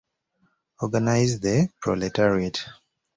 Organize 0.81 1.39
the 1.41 1.69
proletariat. 1.79 2.65